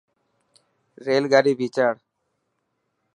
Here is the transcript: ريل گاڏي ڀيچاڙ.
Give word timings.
ريل 1.05 1.25
گاڏي 1.33 1.53
ڀيچاڙ. 1.59 1.93